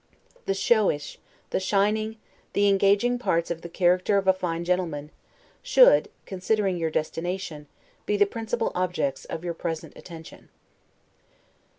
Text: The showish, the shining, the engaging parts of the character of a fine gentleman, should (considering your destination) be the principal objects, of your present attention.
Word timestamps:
The 0.47 0.53
showish, 0.55 1.19
the 1.51 1.59
shining, 1.59 2.17
the 2.53 2.67
engaging 2.67 3.19
parts 3.19 3.51
of 3.51 3.61
the 3.61 3.69
character 3.69 4.17
of 4.17 4.27
a 4.27 4.33
fine 4.33 4.65
gentleman, 4.65 5.11
should 5.61 6.09
(considering 6.25 6.77
your 6.77 6.89
destination) 6.89 7.67
be 8.07 8.17
the 8.17 8.25
principal 8.25 8.71
objects, 8.73 9.25
of 9.25 9.43
your 9.43 9.53
present 9.53 9.93
attention. 9.95 10.49